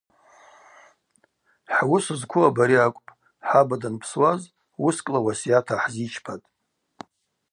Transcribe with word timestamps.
Хӏуыс 1.73 2.05
зкву 2.19 2.43
абари 2.47 2.77
акӏвпӏ: 2.85 3.15
хӏаба 3.47 3.75
данпсуаз 3.81 4.41
уыскӏла 4.83 5.19
уасйат 5.25 5.65
гӏахӏзичпатӏ. 5.67 6.47